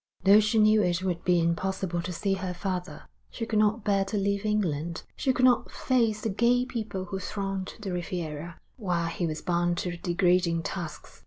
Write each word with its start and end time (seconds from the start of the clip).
Though 0.23 0.39
she 0.39 0.57
knew 0.57 0.81
it 0.81 1.03
would 1.03 1.23
be 1.23 1.39
impossible 1.39 2.01
to 2.01 2.11
see 2.11 2.33
her 2.33 2.55
father, 2.55 3.03
she 3.29 3.45
could 3.45 3.59
not 3.59 3.83
bear 3.83 4.03
to 4.05 4.17
leave 4.17 4.47
England; 4.47 5.03
she 5.15 5.31
could 5.31 5.45
not 5.45 5.69
face 5.69 6.21
the 6.21 6.29
gay 6.29 6.65
people 6.65 7.05
who 7.05 7.19
thronged 7.19 7.75
the 7.79 7.93
Riviera, 7.93 8.57
while 8.77 9.09
he 9.09 9.27
was 9.27 9.43
bound 9.43 9.77
to 9.77 9.97
degrading 9.97 10.63
tasks. 10.63 11.19